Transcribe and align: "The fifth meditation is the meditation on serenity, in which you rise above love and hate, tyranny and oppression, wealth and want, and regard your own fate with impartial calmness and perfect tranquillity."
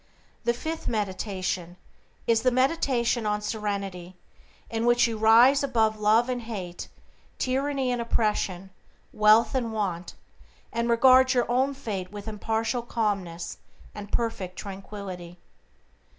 "The 0.45 0.53
fifth 0.55 0.87
meditation 0.87 1.77
is 2.25 2.41
the 2.41 2.49
meditation 2.49 3.27
on 3.27 3.39
serenity, 3.39 4.15
in 4.67 4.87
which 4.87 5.05
you 5.05 5.15
rise 5.15 5.61
above 5.61 5.99
love 5.99 6.27
and 6.27 6.41
hate, 6.41 6.87
tyranny 7.37 7.91
and 7.91 8.01
oppression, 8.01 8.71
wealth 9.13 9.53
and 9.53 9.71
want, 9.71 10.15
and 10.73 10.89
regard 10.89 11.35
your 11.35 11.45
own 11.51 11.75
fate 11.75 12.11
with 12.11 12.27
impartial 12.27 12.81
calmness 12.81 13.59
and 13.93 14.11
perfect 14.11 14.57
tranquillity." 14.57 15.37